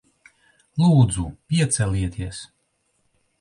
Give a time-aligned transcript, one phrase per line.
[0.83, 2.41] Lūdzu, piecelieties.